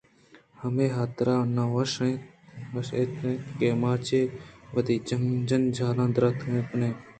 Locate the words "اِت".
2.97-3.13